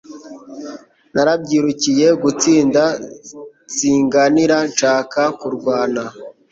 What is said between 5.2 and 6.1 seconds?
kurwana,